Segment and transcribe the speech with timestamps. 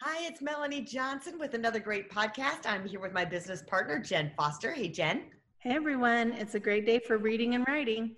[0.00, 2.66] Hi, it's Melanie Johnson with another great podcast.
[2.66, 4.72] I'm here with my business partner, Jen Foster.
[4.72, 5.24] Hey, Jen.
[5.58, 6.30] Hey, everyone.
[6.34, 8.14] It's a great day for reading and writing.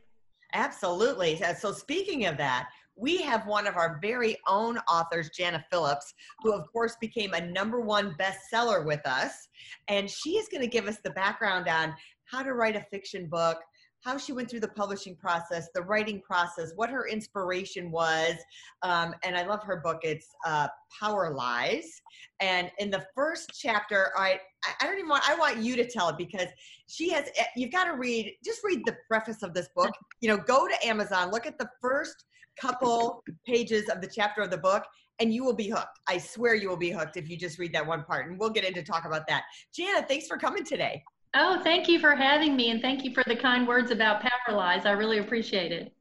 [0.52, 1.40] Absolutely.
[1.58, 6.52] So, speaking of that, we have one of our very own authors, Jana Phillips, who,
[6.52, 9.48] of course, became a number one bestseller with us.
[9.88, 11.94] And she is going to give us the background on
[12.26, 13.56] how to write a fiction book,
[14.02, 18.34] how she went through the publishing process, the writing process, what her inspiration was.
[18.82, 20.00] Um, and I love her book.
[20.02, 20.68] It's uh,
[20.98, 22.00] Power Lies.
[22.40, 24.40] And in the first chapter, I,
[24.80, 26.48] I don't even want, I want you to tell it because
[26.88, 29.92] she has, eh, you've got to read, just read the preface of this book.
[30.20, 32.24] You know, go to Amazon, look at the first
[32.58, 34.84] couple pages of the chapter of the book
[35.20, 36.00] and you will be hooked.
[36.08, 38.28] I swear you will be hooked if you just read that one part.
[38.28, 39.44] And we'll get into talk about that.
[39.74, 41.02] Jana, thanks for coming today.
[41.34, 44.56] Oh, thank you for having me, and thank you for the kind words about Power
[44.56, 44.84] Lies.
[44.84, 45.92] I really appreciate it.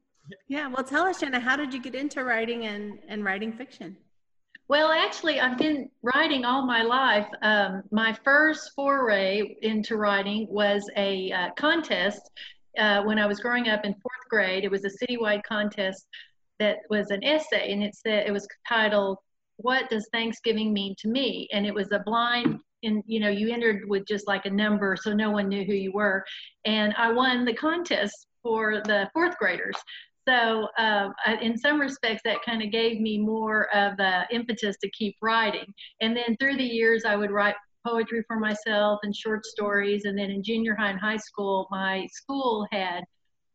[0.48, 3.96] Yeah, well, tell us, Jenna, how did you get into writing and, and writing fiction?
[4.68, 7.26] Well, actually, I've been writing all my life.
[7.42, 12.30] Um, my first foray into writing was a uh, contest
[12.78, 14.64] uh, when I was growing up in fourth grade.
[14.64, 16.06] It was a citywide contest
[16.60, 19.18] that was an essay, and it said it was titled
[19.56, 23.52] "What Does Thanksgiving Mean to Me?" and it was a blind and you know you
[23.52, 26.24] entered with just like a number so no one knew who you were.
[26.64, 29.76] And i won the contest for the fourth graders.
[30.28, 31.08] So uh,
[31.40, 35.74] in some respects that kind of gave me more of the impetus to keep writing.
[36.00, 37.56] And then through the years i would write
[37.86, 40.04] poetry for myself and short stories.
[40.04, 43.02] And then in junior high and high school my school had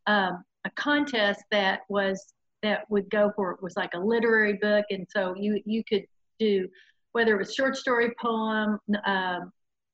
[0.06, 4.84] um, a contest that was that would go for it was like a literary book.
[4.90, 6.04] And so you you could
[6.38, 6.68] do
[7.16, 9.50] whether it was short story, poem, um,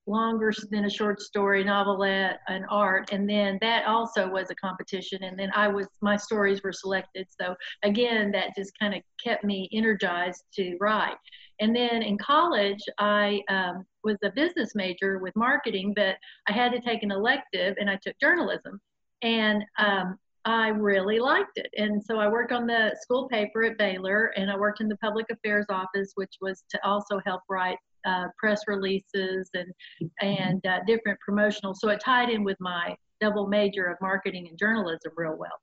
[0.08, 3.12] longer than a short story, novelette, and art.
[3.12, 5.22] And then that also was a competition.
[5.22, 7.28] And then I was, my stories were selected.
[7.40, 11.14] So again, that just kind of kept me energized to write.
[11.60, 16.16] And then in college, I um, was a business major with marketing, but
[16.48, 18.80] I had to take an elective and I took journalism.
[19.22, 21.68] And um, I really liked it.
[21.76, 24.96] And so I worked on the school paper at Baylor and I worked in the
[24.96, 29.72] public affairs office, which was to also help write uh, press releases and,
[30.20, 31.74] and uh, different promotional.
[31.74, 35.60] So it tied in with my double major of marketing and journalism real well.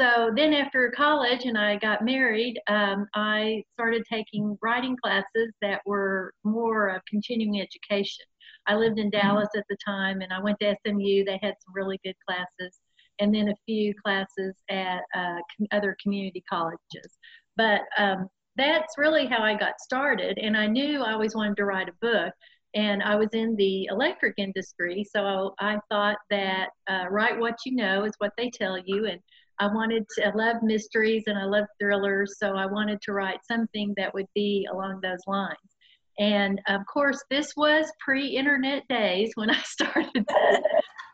[0.00, 5.80] So then after college and I got married, um, I started taking writing classes that
[5.86, 8.24] were more of continuing education.
[8.66, 11.24] I lived in Dallas at the time and I went to SMU.
[11.24, 12.78] They had some really good classes
[13.20, 15.36] and then a few classes at uh,
[15.72, 17.18] other community colleges.
[17.56, 20.38] But um, that's really how I got started.
[20.38, 22.32] And I knew I always wanted to write a book.
[22.74, 27.74] And I was in the electric industry, so I thought that uh, write what you
[27.74, 29.06] know is what they tell you.
[29.06, 29.18] And
[29.58, 33.40] I wanted to, I love mysteries and I love thrillers, so I wanted to write
[33.50, 35.56] something that would be along those lines.
[36.18, 40.26] And of course, this was pre internet days when I started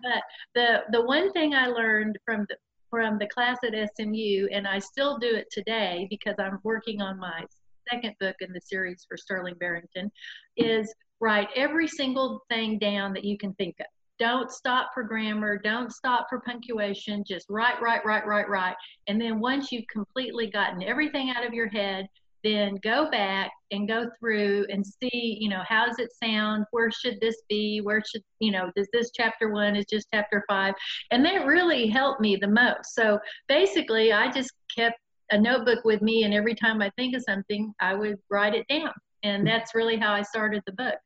[0.04, 0.22] but
[0.54, 2.56] the the one thing I learned from the
[2.90, 7.18] from the class at SMU, and I still do it today because I'm working on
[7.18, 7.44] my
[7.90, 10.12] second book in the series for Sterling Barrington,
[10.56, 13.86] is write every single thing down that you can think of.
[14.20, 15.58] Don't stop for grammar.
[15.58, 17.24] Don't stop for punctuation.
[17.26, 18.76] Just write, write, write, write, write.
[19.08, 22.06] And then once you've completely gotten everything out of your head,
[22.44, 26.66] then go back and go through and see, you know, how does it sound?
[26.70, 27.80] Where should this be?
[27.80, 30.74] Where should, you know, does this chapter one is just chapter five?
[31.10, 32.94] And that really helped me the most.
[32.94, 33.18] So
[33.48, 34.96] basically, I just kept
[35.30, 38.66] a notebook with me, and every time I think of something, I would write it
[38.68, 38.92] down.
[39.22, 40.96] And that's really how I started the book.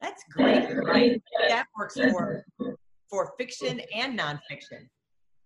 [0.00, 0.68] That's great.
[0.84, 1.22] Right?
[1.48, 2.44] That works for
[3.08, 4.88] for fiction and nonfiction.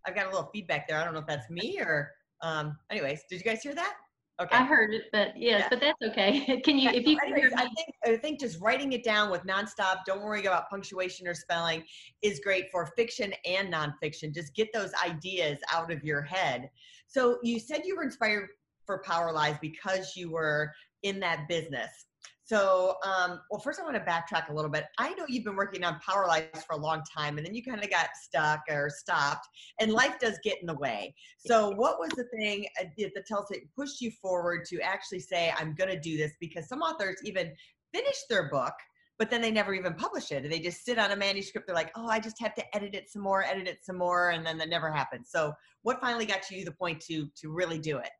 [0.06, 0.98] I've got a little feedback there.
[0.98, 2.10] I don't know if that's me or
[2.42, 3.94] um anyways, did you guys hear that?
[4.38, 4.54] Okay.
[4.54, 5.68] I heard it, but yes, yeah.
[5.70, 6.60] but that's okay.
[6.64, 7.44] Can you, if you hear me?
[7.56, 11.32] I think, I think just writing it down with nonstop, don't worry about punctuation or
[11.32, 11.82] spelling
[12.20, 14.34] is great for fiction and nonfiction.
[14.34, 16.68] Just get those ideas out of your head.
[17.06, 18.48] So you said you were inspired
[18.84, 20.70] for Power Lies because you were
[21.02, 22.06] in that business.
[22.44, 24.84] So, um, well, first I want to backtrack a little bit.
[24.98, 27.62] I know you've been working on Power Lies for a long time, and then you
[27.64, 29.48] kind of got stuck or stopped,
[29.80, 31.14] and life does get in the way.
[31.38, 35.52] So, what was the thing uh, that tells it pushed you forward to actually say,
[35.58, 36.32] "I'm going to do this"?
[36.40, 37.52] Because some authors even
[37.92, 38.74] finish their book,
[39.18, 40.48] but then they never even publish it.
[40.48, 41.66] They just sit on a manuscript.
[41.66, 44.30] They're like, oh, I just have to edit it some more, edit it some more,
[44.30, 45.30] and then that never happens.
[45.30, 45.52] So,
[45.82, 48.10] what finally got you the point to to really do it?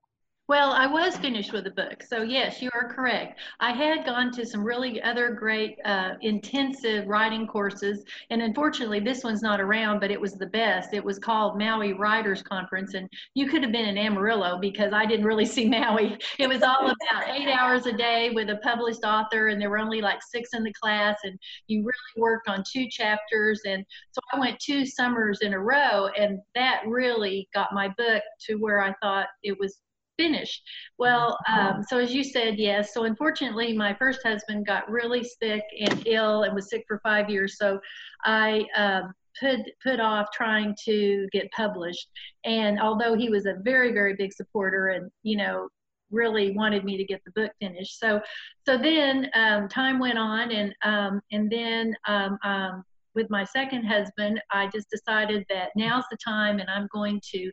[0.48, 2.04] Well, I was finished with the book.
[2.04, 3.40] So, yes, you are correct.
[3.58, 8.04] I had gone to some really other great uh, intensive writing courses.
[8.30, 10.94] And unfortunately, this one's not around, but it was the best.
[10.94, 12.94] It was called Maui Writers Conference.
[12.94, 16.16] And you could have been in Amarillo because I didn't really see Maui.
[16.38, 19.78] It was all about eight hours a day with a published author, and there were
[19.78, 21.16] only like six in the class.
[21.24, 23.62] And you really worked on two chapters.
[23.66, 28.22] And so I went two summers in a row, and that really got my book
[28.42, 29.80] to where I thought it was
[30.16, 30.62] finished.
[30.98, 32.94] Well, um, so as you said, yes.
[32.94, 37.30] So unfortunately, my first husband got really sick and ill and was sick for five
[37.30, 37.56] years.
[37.58, 37.78] So
[38.24, 42.08] I um, put put off trying to get published.
[42.44, 45.68] And although he was a very very big supporter and you know
[46.10, 47.98] really wanted me to get the book finished.
[47.98, 48.20] So
[48.64, 52.84] so then um, time went on and um, and then um, um,
[53.14, 57.50] with my second husband, I just decided that now's the time and I'm going to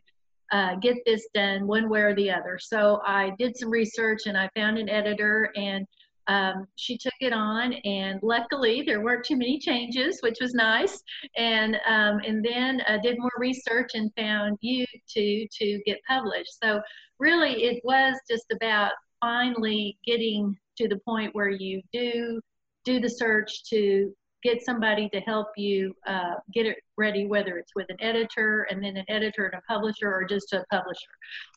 [0.52, 2.58] uh, get this done one way or the other.
[2.60, 5.86] So I did some research and I found an editor and
[6.26, 11.02] um, she took it on and luckily there weren't too many changes which was nice
[11.36, 16.58] and um, and then uh, did more research and found you to to get published
[16.62, 16.80] so
[17.18, 22.40] really it was just about finally getting to the point where you do
[22.84, 24.14] do the search to
[24.44, 28.84] get somebody to help you uh, get it ready, whether it's with an editor and
[28.84, 31.10] then an editor and a publisher or just a publisher.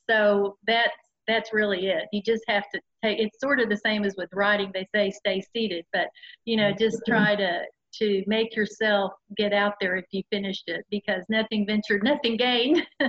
[0.09, 0.93] So that's
[1.27, 2.05] that's really it.
[2.13, 3.19] You just have to take.
[3.19, 4.71] It's sort of the same as with writing.
[4.73, 6.07] They say stay seated, but
[6.45, 7.63] you know, just try to
[7.99, 12.85] to make yourself get out there if you finished it because nothing ventured, nothing gained.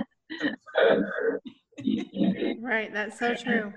[2.61, 2.91] right.
[2.93, 3.71] That's so true.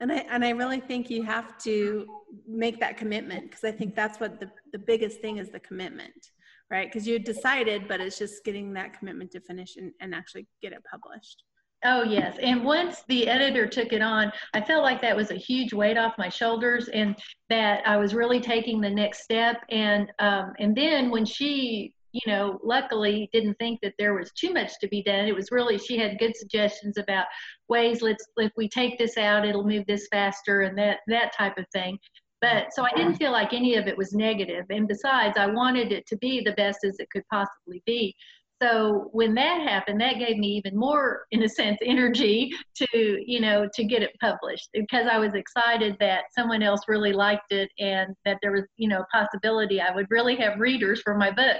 [0.00, 2.06] And I, and I really think you have to
[2.46, 6.32] make that commitment because I think that's what the, the biggest thing is the commitment,
[6.70, 6.86] right?
[6.86, 10.72] Because you decided, but it's just getting that commitment to finish and, and actually get
[10.72, 11.42] it published.
[11.84, 12.36] Oh, yes.
[12.42, 15.96] And once the editor took it on, I felt like that was a huge weight
[15.96, 17.14] off my shoulders and
[17.48, 19.58] that I was really taking the next step.
[19.70, 24.52] And, um, and then when she you know, luckily didn't think that there was too
[24.52, 25.26] much to be done.
[25.26, 27.26] It was really she had good suggestions about
[27.68, 28.00] ways.
[28.00, 31.66] Let's if we take this out, it'll move this faster and that that type of
[31.72, 31.98] thing.
[32.40, 34.64] But so I didn't feel like any of it was negative.
[34.70, 38.14] And besides, I wanted it to be the best as it could possibly be
[38.62, 42.86] so when that happened that gave me even more in a sense energy to
[43.26, 47.52] you know to get it published because i was excited that someone else really liked
[47.52, 51.16] it and that there was you know a possibility i would really have readers for
[51.16, 51.58] my book.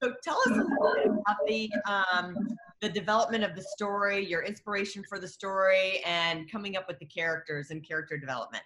[0.00, 2.36] So tell us a little bit about the um,
[2.80, 7.06] the development of the story your inspiration for the story and coming up with the
[7.06, 8.62] characters and character development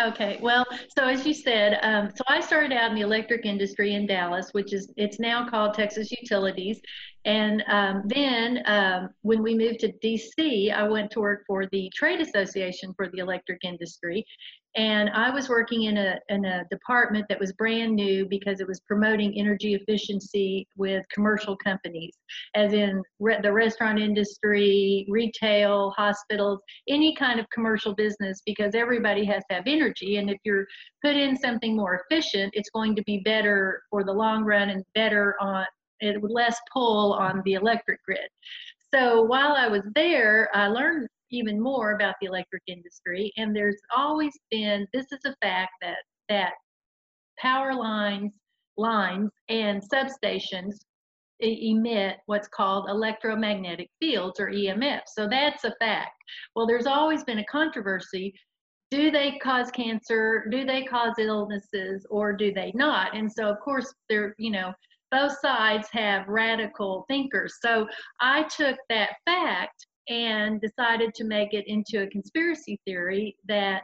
[0.00, 3.94] Okay, well, so as you said, um, so I started out in the electric industry
[3.94, 6.80] in Dallas, which is it's now called Texas Utilities,
[7.24, 11.90] and um, then um, when we moved to DC, I went to work for the
[11.94, 14.26] trade association for the electric industry,
[14.76, 18.68] and I was working in a in a department that was brand new because it
[18.68, 22.12] was promoting energy efficiency with commercial companies,
[22.54, 26.60] as in re- the restaurant industry, retail, hospitals,
[26.90, 30.66] any kind of commercial business, because everybody has to have energy, and if you're
[31.02, 34.84] put in something more efficient, it's going to be better for the long run and
[34.94, 35.64] better on
[36.04, 38.28] it would less pull on the electric grid.
[38.92, 43.32] So while I was there, I learned even more about the electric industry.
[43.36, 46.52] And there's always been this is a fact that that
[47.38, 48.32] power lines,
[48.76, 50.76] lines, and substations
[51.40, 55.00] emit what's called electromagnetic fields or EMF.
[55.06, 56.12] So that's a fact.
[56.54, 58.32] Well, there's always been a controversy.
[58.90, 60.46] Do they cause cancer?
[60.50, 63.16] Do they cause illnesses or do they not?
[63.16, 64.72] And so, of course, there, you know,
[65.14, 67.58] both sides have radical thinkers.
[67.62, 67.86] So
[68.20, 73.82] I took that fact and decided to make it into a conspiracy theory that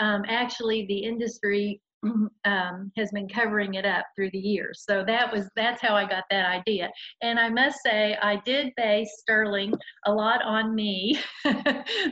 [0.00, 1.80] um, actually the industry
[2.44, 4.82] um, has been covering it up through the years.
[4.88, 6.90] So that was that's how I got that idea.
[7.22, 9.72] And I must say I did base Sterling
[10.06, 11.20] a lot on me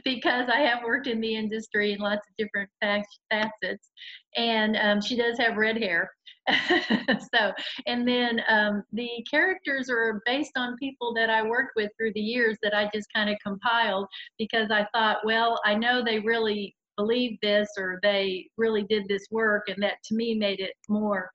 [0.04, 3.90] because I have worked in the industry in lots of different facets,
[4.36, 6.10] and um, she does have red hair.
[7.34, 7.52] so,
[7.86, 12.20] and then um, the characters are based on people that I worked with through the
[12.20, 14.06] years that I just kind of compiled
[14.38, 19.26] because I thought, well, I know they really believe this or they really did this
[19.30, 21.30] work, and that to me made it more,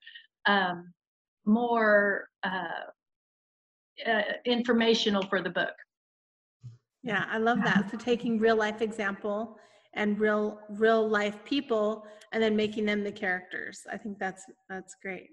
[0.46, 0.92] um,
[1.44, 2.90] more uh,
[4.06, 5.72] uh, informational for the book.
[7.02, 7.88] Yeah, I love that.
[7.90, 9.56] So taking real life example
[9.96, 13.80] and real real life people and then making them the characters.
[13.90, 15.30] I think that's that's great.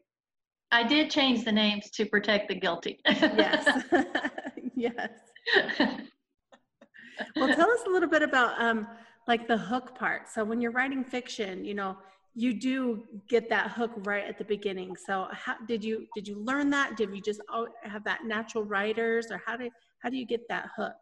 [0.72, 3.00] I did change the names to protect the guilty.
[3.05, 3.84] yes.
[4.75, 5.12] Yes.
[7.36, 8.88] Well tell us a little bit about um
[9.27, 10.27] like the hook part.
[10.29, 11.98] So when you're writing fiction you know
[12.36, 14.96] you do get that hook right at the beginning.
[14.96, 16.98] So how did you did you learn that?
[16.98, 17.41] Did you just
[17.84, 19.70] have that natural writers or how do
[20.01, 20.96] how do you get that hook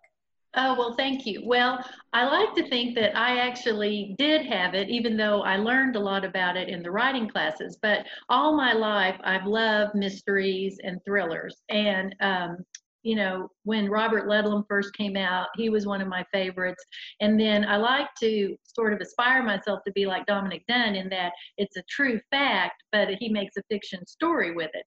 [0.54, 1.42] Oh, well, thank you.
[1.46, 5.96] Well, I like to think that I actually did have it, even though I learned
[5.96, 7.78] a lot about it in the writing classes.
[7.82, 11.56] But all my life, I've loved mysteries and thrillers.
[11.70, 12.58] And, um,
[13.04, 16.84] you know, when Robert Ludlum first came out, he was one of my favorites.
[17.22, 21.08] And then I like to sort of aspire myself to be like Dominic Dunne in
[21.10, 24.84] that it's a true fact, but he makes a fiction story with it.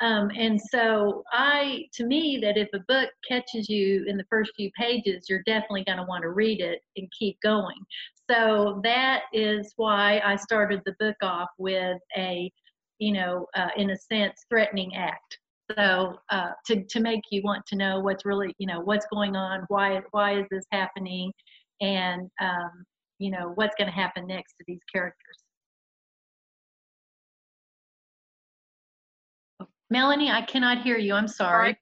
[0.00, 4.52] Um, and so I, to me, that if a book catches you in the first
[4.54, 7.78] few pages, you're definitely going to want to read it and keep going.
[8.30, 12.50] So that is why I started the book off with a,
[12.98, 15.38] you know, uh, in a sense, threatening act.
[15.76, 19.34] So uh, to to make you want to know what's really, you know, what's going
[19.34, 21.32] on, why why is this happening,
[21.80, 22.84] and um,
[23.18, 25.45] you know what's going to happen next to these characters.
[29.90, 31.14] Melanie, I cannot hear you.
[31.14, 31.78] I'm sorry.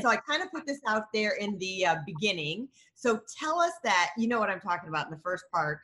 [0.00, 2.68] So I kind of put this out there in the uh, beginning.
[2.94, 5.80] So tell us that you know what I'm talking about in the first part.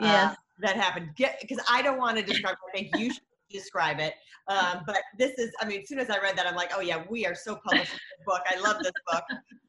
[0.00, 0.36] Uh, yes.
[0.60, 1.10] that happened.
[1.16, 2.56] Because I don't want to describe.
[2.68, 4.14] I think you should describe it.
[4.48, 5.50] Um, but this is.
[5.60, 7.56] I mean, as soon as I read that, I'm like, oh yeah, we are so
[7.56, 8.42] published this book.
[8.46, 9.24] I love this book.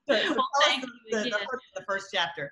[0.07, 2.51] So, so well, us the, the, the, first, the first chapter.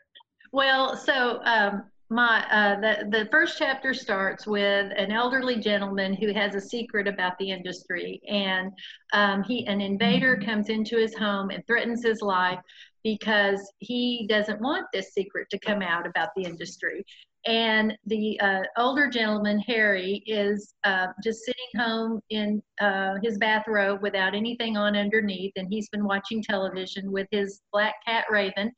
[0.54, 6.34] Well, so um, my uh, the the first chapter starts with an elderly gentleman who
[6.34, 8.72] has a secret about the industry, and
[9.14, 12.60] um, he an invader comes into his home and threatens his life
[13.04, 17.04] because he doesn't want this secret to come out about the industry.
[17.46, 24.02] And the uh, older gentleman, Harry, is uh, just sitting home in uh, his bathrobe
[24.02, 28.72] without anything on underneath, and he's been watching television with his black cat Raven,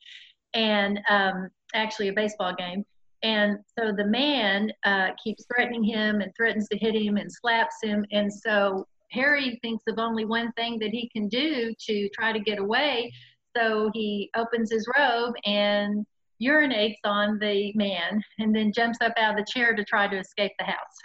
[0.56, 2.84] and um, actually a baseball game
[3.26, 7.78] and so the man uh, keeps threatening him and threatens to hit him and slaps
[7.82, 8.06] him.
[8.12, 12.40] And so Harry thinks of only one thing that he can do to try to
[12.40, 13.12] get away.
[13.58, 16.06] So he opens his robe and
[16.40, 20.20] urinates on the man and then jumps up out of the chair to try to
[20.20, 20.96] escape the house.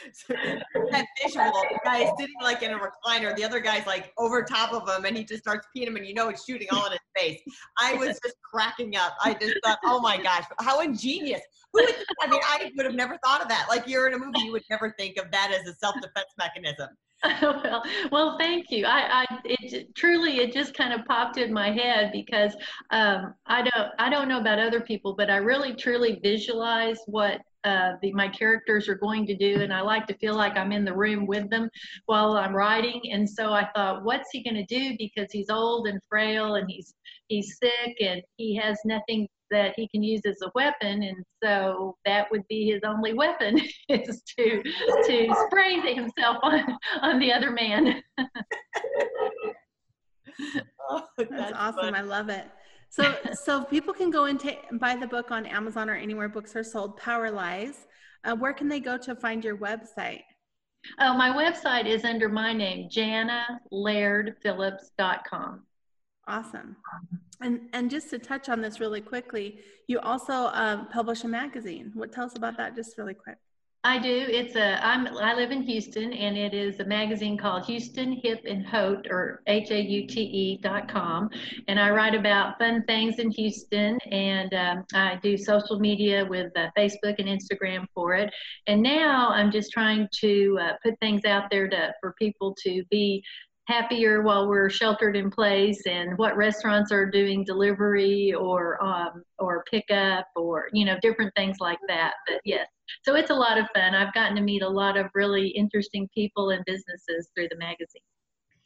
[0.12, 0.34] So
[0.90, 4.42] that visual, the guy is sitting like in a recliner, the other guy's like over
[4.42, 6.86] top of him, and he just starts peeing him, and you know it's shooting all
[6.86, 7.40] in his face.
[7.78, 9.16] I was just cracking up.
[9.22, 11.40] I just thought, oh my gosh, how ingenious!
[11.72, 11.94] Who would?
[12.22, 13.66] I mean, I would have never thought of that.
[13.68, 16.88] Like you're in a movie, you would never think of that as a self-defense mechanism.
[17.42, 18.86] well, well, thank you.
[18.86, 22.54] I, I, it truly, it just kind of popped in my head because
[22.90, 27.40] um, I don't, I don't know about other people, but I really, truly visualize what
[27.64, 30.72] uh, the, my characters are going to do, and I like to feel like I'm
[30.72, 31.68] in the room with them
[32.06, 33.00] while I'm writing.
[33.12, 34.96] And so I thought, what's he going to do?
[34.98, 36.94] Because he's old and frail, and he's
[37.28, 41.96] he's sick, and he has nothing that he can use as a weapon, and so
[42.04, 46.64] that would be his only weapon is to to spray himself on
[47.02, 48.02] on the other man.
[50.88, 51.84] oh, that's, that's awesome!
[51.84, 51.94] Fun.
[51.94, 52.46] I love it.
[52.90, 54.42] So, so people can go and
[54.72, 56.96] buy the book on Amazon or anywhere books are sold.
[56.96, 57.86] Power Lies.
[58.24, 60.22] Uh, where can they go to find your website?
[60.98, 65.62] Oh, my website is under my name, janalairdphillips.com.
[66.26, 66.76] Awesome.
[67.40, 71.92] And and just to touch on this really quickly, you also um, publish a magazine.
[71.94, 73.38] What tell us about that, just really quick.
[73.82, 74.26] I do.
[74.28, 74.84] It's a.
[74.86, 75.06] I'm.
[75.16, 79.42] I live in Houston, and it is a magazine called Houston Hip and Haute, or
[79.46, 81.30] H A U T E dot com.
[81.66, 86.52] And I write about fun things in Houston, and um, I do social media with
[86.58, 88.30] uh, Facebook and Instagram for it.
[88.66, 92.84] And now I'm just trying to uh, put things out there to for people to
[92.90, 93.24] be
[93.70, 99.64] happier while we're sheltered in place and what restaurants are doing delivery or um, or
[99.70, 102.14] pickup or you know different things like that.
[102.26, 102.66] But yes
[103.02, 103.94] so it's a lot of fun.
[103.94, 108.02] I've gotten to meet a lot of really interesting people and businesses through the magazine.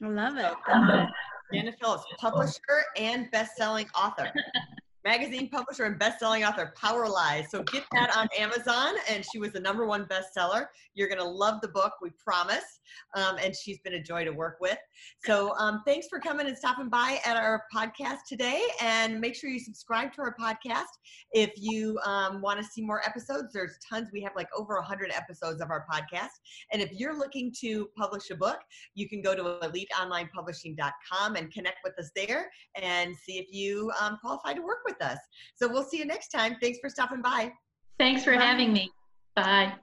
[0.03, 1.09] I love it.
[1.53, 4.33] Jana Phillips, publisher and best-selling author.
[5.05, 9.53] magazine publisher and best-selling author power lies so get that on amazon and she was
[9.53, 10.67] the number one bestseller.
[10.95, 12.81] You're going to love the book we promise.
[13.17, 14.79] Um, and she's been a joy to work with.
[15.25, 19.51] So um, thanks for coming and stopping by at our podcast today and make sure
[19.51, 20.85] you subscribe to our podcast
[21.33, 23.53] if you um, want to see more episodes.
[23.53, 26.29] There's tons we have like over 100 episodes of our podcast.
[26.73, 28.59] And if you're looking to publish a book
[28.95, 34.19] you can go to eliteonlinepublishing.com and connect with us there and see if you um,
[34.21, 35.19] qualify to work with with us.
[35.57, 36.57] So we'll see you next time.
[36.61, 37.53] Thanks for stopping by.
[37.99, 38.45] Thanks for Bye.
[38.45, 38.91] having me.
[39.37, 39.75] Bye.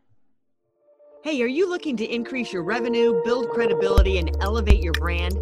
[1.24, 5.34] Hey, are you looking to increase your revenue, build credibility, and elevate your brand?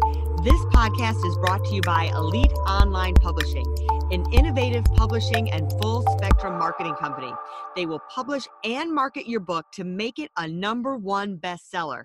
[0.44, 3.64] This podcast is brought to you by Elite Online Publishing,
[4.10, 7.32] an innovative publishing and full spectrum marketing company.
[7.76, 12.04] They will publish and market your book to make it a number one bestseller.